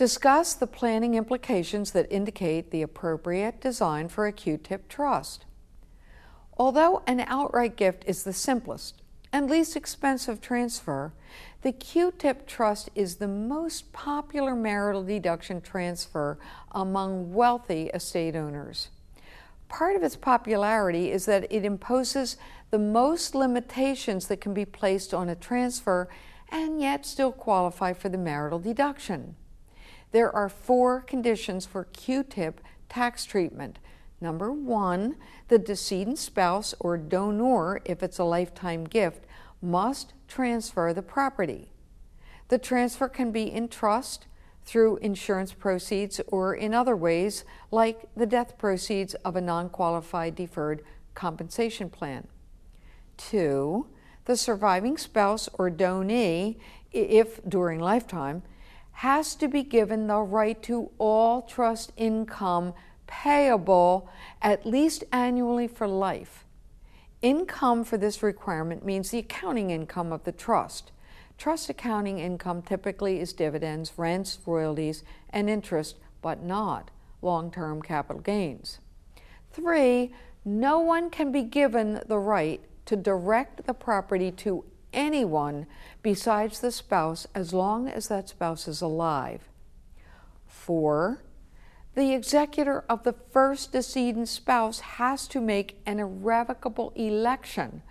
[0.00, 5.44] Discuss the planning implications that indicate the appropriate design for a QTIP trust.
[6.56, 11.12] Although an outright gift is the simplest and least expensive transfer,
[11.60, 16.38] the QTIP trust is the most popular marital deduction transfer
[16.72, 18.88] among wealthy estate owners.
[19.68, 22.38] Part of its popularity is that it imposes
[22.70, 26.08] the most limitations that can be placed on a transfer
[26.48, 29.36] and yet still qualify for the marital deduction.
[30.12, 32.54] There are four conditions for QTIP
[32.88, 33.78] tax treatment.
[34.20, 35.16] Number one,
[35.48, 39.24] the decedent spouse or donor, if it's a lifetime gift,
[39.62, 41.72] must transfer the property.
[42.48, 44.26] The transfer can be in trust,
[44.64, 50.34] through insurance proceeds, or in other ways, like the death proceeds of a non qualified
[50.34, 50.82] deferred
[51.14, 52.26] compensation plan.
[53.16, 53.86] Two,
[54.26, 56.56] the surviving spouse or donee,
[56.92, 58.42] if during lifetime,
[59.00, 62.74] has to be given the right to all trust income
[63.06, 64.06] payable
[64.42, 66.44] at least annually for life.
[67.22, 70.92] Income for this requirement means the accounting income of the trust.
[71.38, 76.90] Trust accounting income typically is dividends, rents, royalties, and interest, but not
[77.22, 78.80] long term capital gains.
[79.50, 80.12] Three,
[80.44, 85.66] no one can be given the right to direct the property to anyone
[86.02, 89.48] besides the spouse as long as that spouse is alive.
[90.46, 91.22] Four,
[91.94, 97.82] the executor of the first decedent spouse has to make an irrevocable election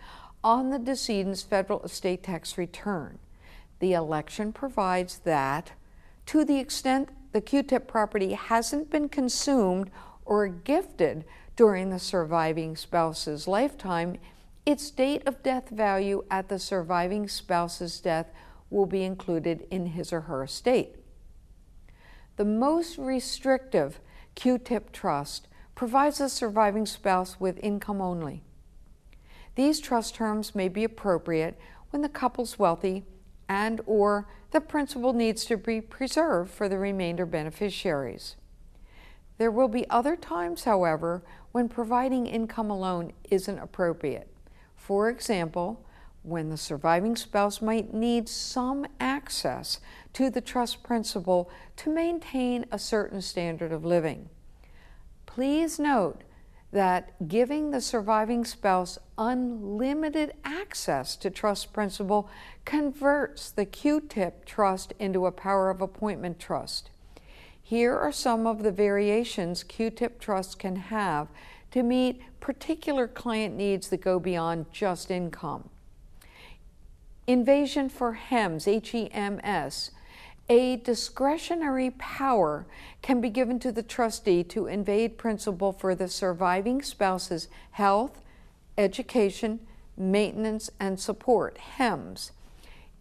[0.44, 3.20] on the decedent's federal estate tax return.
[3.80, 5.74] The election provides that,
[6.28, 9.92] to the extent the QTIP property hasn't been consumed
[10.26, 14.18] or gifted during the surviving spouse's lifetime,
[14.70, 18.28] its date of death value at the surviving spouse's death
[18.70, 20.96] will be included in his or her estate.
[22.36, 24.00] The most restrictive
[24.36, 28.44] QTIP trust provides the surviving spouse with income only.
[29.56, 31.58] These trust terms may be appropriate
[31.90, 33.06] when the couple's wealthy
[33.48, 38.36] and or the principal needs to be preserved for the remainder beneficiaries.
[39.40, 41.24] There will be other times, however,
[41.54, 44.30] when providing income alone isn't appropriate.
[44.80, 45.86] For example,
[46.24, 49.80] when the surviving spouse might need some access
[50.14, 54.30] to the trust principal to maintain a certain standard of living.
[55.26, 56.24] Please note
[56.72, 62.30] that giving the surviving spouse unlimited access to trust principal
[62.66, 66.90] converts the QTIP trust into a power of appointment trust.
[67.62, 71.28] Here are some of the variations QTIP trusts can have
[71.72, 75.70] to meet particular client needs that go beyond just income.
[77.28, 79.92] Invasion for HEMS, H E M S.
[80.50, 82.66] A discretionary power
[83.04, 88.24] can be given to the trustee to invade principal for the surviving spouse's health,
[88.76, 89.60] education,
[89.96, 92.32] maintenance, and support, HEMS.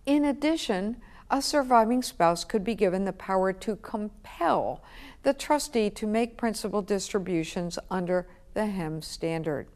[0.05, 0.99] In addition,
[1.31, 4.83] a surviving spouse could be given the power to compel
[5.23, 8.27] the trustee to make principal distributions under
[8.58, 9.69] the HEM standard.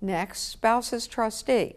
[0.00, 1.76] Next, spouse's trustee.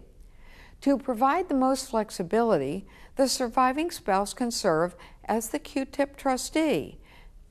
[0.80, 2.88] To provide the most flexibility,
[3.18, 6.98] the surviving spouse can serve as the QTIP trustee.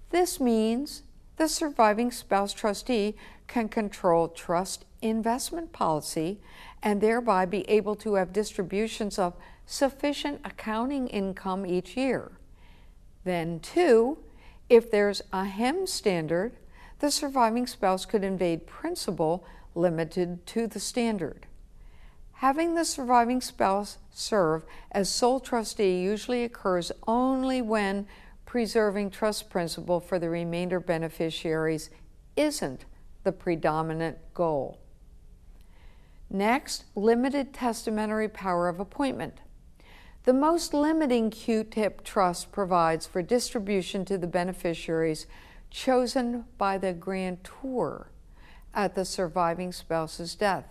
[0.09, 1.03] This means
[1.37, 3.15] the surviving spouse trustee
[3.47, 6.41] can control trust investment policy
[6.83, 9.35] and thereby be able to have distributions of
[9.67, 12.33] sufficient accounting income each year.
[13.25, 14.17] Then, two,
[14.71, 16.57] if there's a HEM standard,
[17.01, 19.45] the surviving spouse could invade principal
[19.75, 21.47] limited to the standard.
[22.35, 28.07] Having the surviving spouse serve as sole trustee usually occurs only when
[28.47, 31.91] preserving trust principal for the remainder beneficiaries
[32.37, 32.85] isn't
[33.25, 34.79] the predominant goal.
[36.31, 39.41] Next, limited testamentary power of appointment.
[40.25, 45.27] The most limiting QTIP trust provides for distribution to the beneficiaries
[45.71, 48.11] chosen by the grantor
[48.75, 50.65] at the surviving spouse's death.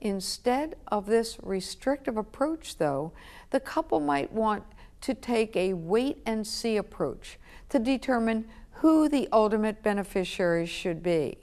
[0.00, 3.12] Instead of this restrictive approach, though,
[3.50, 4.64] the couple might want
[5.00, 7.38] to take a wait and see approach
[7.68, 8.46] to determine
[8.82, 11.36] who the ultimate beneficiaries should be.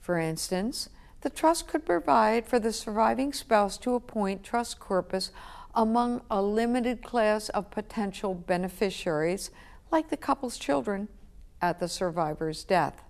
[0.00, 0.88] For instance,
[1.22, 5.32] the trust could provide for the surviving spouse to appoint trust corpus
[5.74, 9.50] among a limited class of potential beneficiaries,
[9.90, 11.08] like the couple's children,
[11.60, 13.02] at the survivor's death.